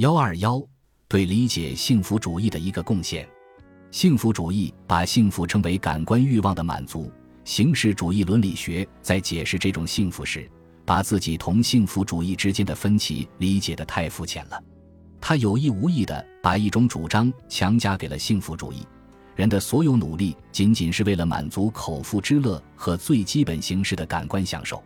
[0.00, 0.58] 幺二幺
[1.08, 3.28] 对理解幸福主义的一个贡献。
[3.90, 7.12] 幸福主义把幸福称为感官欲望的满足。
[7.44, 10.50] 形式主义伦理学在解释这种幸福时，
[10.86, 14.58] 把自己同幸福主义之间的分歧理解的太肤浅了。
[15.20, 18.86] 他有意无意地把一种主张强加给了幸福主义：
[19.36, 24.82] 人的所有努力仅仅是为了满足口腹之乐和最基本形式的感官享受。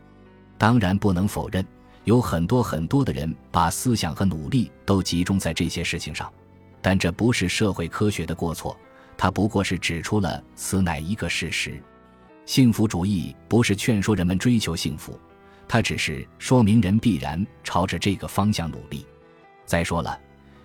[0.59, 1.65] 当然，不能否认，
[2.05, 6.33] 有很多很多的人把思想和努力都集中在这些事情上，
[6.81, 8.77] 但这不是社会科学的过错。
[9.17, 11.81] 他不过是指出了此乃一个事实。
[12.47, 15.19] 幸福主义不是劝说人们追求幸福，
[15.67, 19.07] 它只是说明人必然朝着这个方向努力。
[19.65, 20.21] 再说了，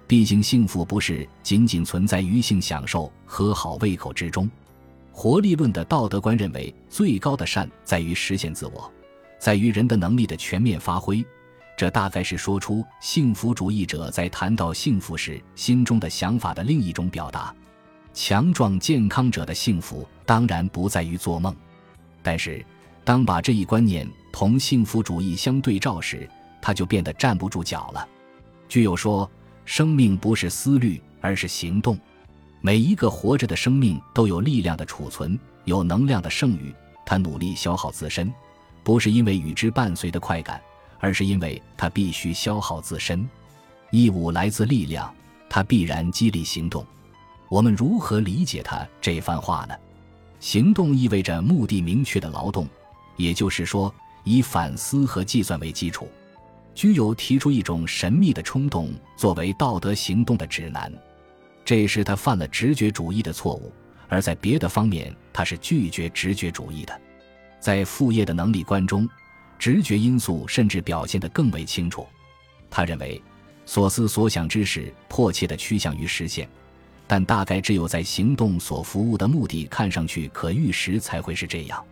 [0.08, 4.50] 毕竟幸福不是仅仅存在于性享受和好胃口之中。
[5.14, 8.92] 活力论的道德观认为，最高的善在于实现自我，
[9.40, 11.26] 在于人的能力的全面发挥。
[11.78, 17.56] 这大概是说出幸福主义者在谈到幸福时心中的想法的另一种表达。
[18.14, 21.56] 强壮健康者的幸福当然不在于做梦。
[22.22, 22.64] 但是，
[23.06, 26.30] 当把这一观念同幸福主义相对照时，
[26.62, 28.06] 他就变得站不住脚了。
[28.68, 29.30] 具有说，
[29.64, 31.98] 生命不是思虑，而是行动。
[32.60, 36.76] 每一个活着的生命都有力量的储存，有能量的剩余。
[37.06, 38.32] 他努力消耗自身，
[38.90, 40.60] 不是因为与之伴随的快感，
[40.98, 43.30] 而是因为他必须消耗自身。
[43.92, 45.14] 义务来自力量，
[45.48, 46.84] 它必然激励行动。
[47.50, 49.76] 我们如何理解他这番话呢？
[50.40, 52.68] 行动意味着目的明确的劳动，
[53.16, 56.10] 也就是说，以反思和计算为基础。
[56.74, 60.92] 居有提出一种神秘的冲动作为道德行动的指南，
[61.64, 63.72] 这是他犯了直觉主义的错误。
[64.08, 67.02] 而在别的方面，他是拒绝直觉主义的。
[67.70, 69.08] 在副业的能力观中，
[69.60, 72.04] 直觉因素甚至表现得更为清楚。
[72.68, 73.22] 他认为，
[73.64, 76.50] 所思所想之事迫切地趋向于实现。
[77.06, 81.86] 但大概只有在行动所服务的目的看上去可预时，才会是这样。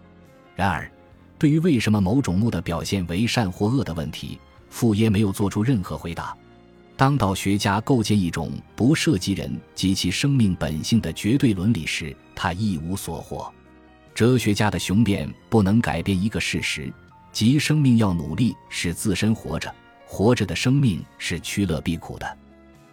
[0.56, 0.92] 然而，
[1.38, 4.40] 对于为什么某种目的表现为善或恶的问题，
[4.72, 6.36] 傅耶没有做出任何回答。
[6.96, 13.54] 当道学家构建一种不涉及人及其生命本性的绝对伦理时，他一无所获。
[14.18, 16.92] 哲学家的雄辩不能改变一个事实，
[17.32, 19.72] 即生命要努力使自身活着，
[20.08, 22.38] 活着的生命是趋乐避苦的。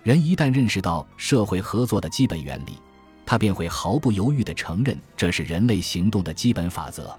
[0.03, 2.79] 人一旦认识到社会合作的基本原理，
[3.25, 7.19] 他便会毫不犹豫地承认这是人类行动的基本法则。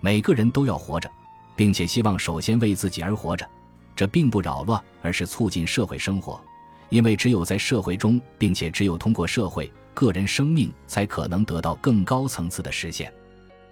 [0.00, 1.08] 每个人都要活着，
[1.54, 3.48] 并且希望首先为自己而活着。
[3.94, 6.40] 这并不扰乱，而是促进社会生活。
[6.88, 13.12] 因为只有在社会中，并且只有通过社会，个人生命才可能得到更高层次的实现。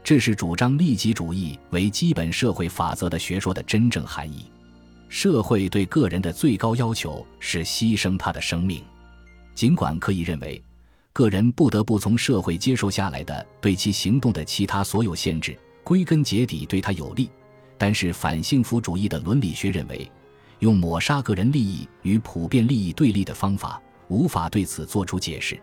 [0.05, 4.45] 这是主张利己主义为基本社会法则的学说的真正含义。
[5.09, 8.85] 社会对个人的最高要求是牺牲他的生命，
[9.55, 10.63] 尽管可以认为，
[11.15, 17.31] 个人不得不从社会接受下来的对其行动的其他所有限制，归根结底对他有利。
[17.79, 20.11] 但是反幸福主义的伦理学认为，
[20.59, 25.59] 用抹杀个人利益与普遍利益对立的方法，无法对此做出解释。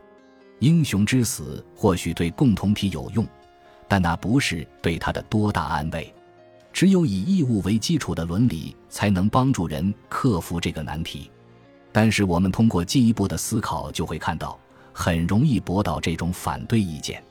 [0.60, 3.28] 英雄之死或许对共同体有用，
[3.92, 6.14] 但那不是对他的多大安慰。
[6.72, 11.30] 只有以义务为基础的伦理，才能帮助人克服这个难题。
[11.92, 14.58] 但是，我们通过进一步的思考，就会看到，
[14.94, 17.22] 很容易驳倒这种反对意见。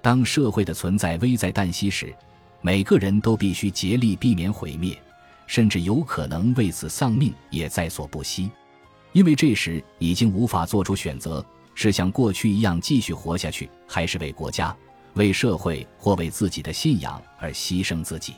[0.00, 2.10] 当社会的存在危在旦夕时，
[2.62, 4.98] 每个人都必须竭力避免毁灭，
[5.46, 8.50] 甚至有可能为此丧命也在所不惜。
[9.12, 14.74] 因为这时已经无法做出选择：是像过去一样继续活下去，还是为国家、
[15.18, 18.34] 为社会或为自己的信仰而牺牲自己？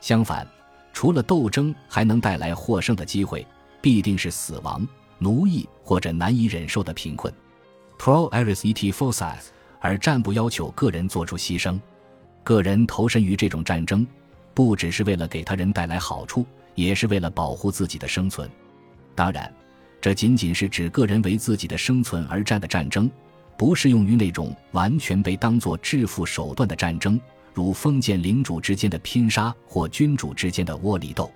[0.00, 0.46] 相反，
[0.92, 3.46] 除了斗争还能带来获胜的机会，
[3.82, 4.86] 必定是死亡、
[5.18, 7.32] 奴役或者难以忍受的贫困。
[7.98, 11.78] Pro aris et forces，而战不要求个人做出牺牲。
[12.42, 14.06] 个人投身于这种战争，
[14.54, 18.50] 不只是为了给他人带来好处，也是为了保护自己的生存。
[19.14, 19.52] 当然，
[20.00, 23.10] 这仅仅是指个人为自己的生存而战的战争，
[23.56, 27.20] 不适用于那种完全被当作致富手段的战争。
[27.54, 31.30] 如封建领主之间的拼杀或君主之间的窝里斗，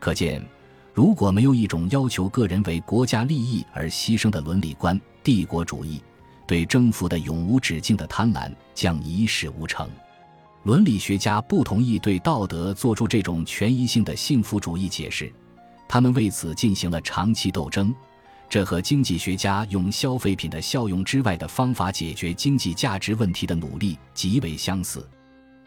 [0.00, 0.44] 可见，
[0.92, 6.02] 如果没有一种要求个人为国家利益而牺牲的伦理观，帝国主义
[6.48, 9.88] 对征服的永无止境的贪婪将一事无成。
[10.64, 15.32] 伦理学家不同意对道德做出这种权宜性的幸福主义解释，
[15.88, 17.94] 他们为此进行了长期斗争。
[18.52, 25.08] 这和经济学家用消费品的效用之外的方法解决经济价值问题的努力极为相似。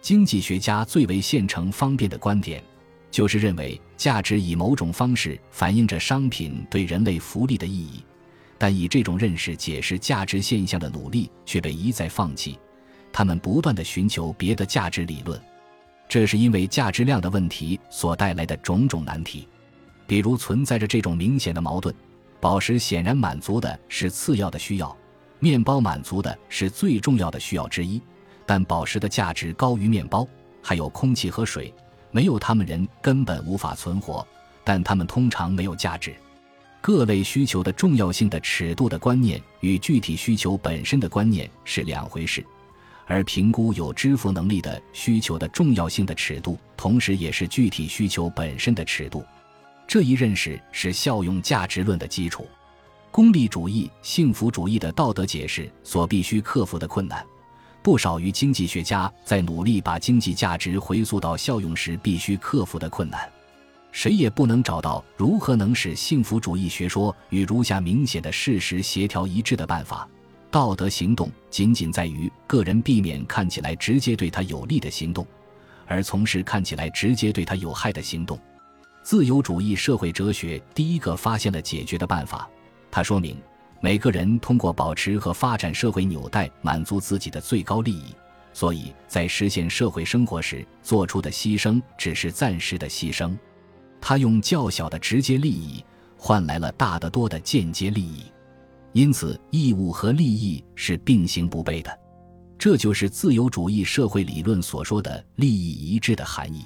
[0.02, 2.64] 经济学家最为现成方便的观点，
[3.10, 8.04] 就是认为价值以某种方式反映着商品对人类福利的意义，
[8.56, 12.56] 但以这种认识解释价值现象的努力却被一再放弃。
[13.12, 15.42] 他们不断的寻求别的价值理论，
[16.08, 19.48] 这是因为价值量的问题所带来的种种难题。
[20.06, 21.92] 比如存在着这种明显的矛盾：
[22.45, 24.95] 宝石显然满足的是次要的需要，
[25.39, 28.00] 面包满足的是最重要的需要之一。
[28.45, 30.27] 但宝石的价值高于面包，
[30.62, 31.74] 还有空气和水。
[32.12, 34.24] 没有他们，人根本无法存活。
[34.63, 36.13] 但他们通常没有价值。
[36.81, 42.45] 各类需求的重要性的尺度的观念与具体需求本身的观念是两回事，
[43.07, 49.25] 而评估有支付能力的需求的重要性的尺度，同时也是具体需求本身的尺度。
[49.88, 52.48] 这一认识是效用价值论的基础。
[53.12, 57.26] 功利主义、幸福主义的道德解释所必须克服的困难。
[57.82, 63.32] 不少于经济学家在努力把经济价值回溯到效用时必须克服的困难，
[63.92, 70.10] 谁也不能找到如何能使幸福主义学说与如下明显的事实协调一致的办法。
[70.50, 75.26] 道德行动仅仅在于个人避免看起来直接对他有利的行动，
[75.86, 78.40] 而从事看起来直接对他有害的行动。
[79.06, 82.50] 自由主义社会哲学第一个发现了解决的办法，
[82.90, 83.38] 他说明。
[83.80, 88.16] 每个人通过保持和发展社会纽带满足自己的最高利益，
[88.52, 93.38] 所以在实现社会生活时做出的牺牲只是暂时的牺牲。
[94.02, 95.86] 他用较小的直接利益
[96.18, 98.24] 换来了大得多的间接利益，
[98.94, 102.00] 因此义务和利益是并行不悖的。
[102.57, 106.66] 这就是自由主义社会理论所说的利益一致的含义。